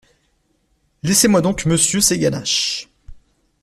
[1.03, 2.89] Laissez-moi donc, Monsieur, ces ganaches.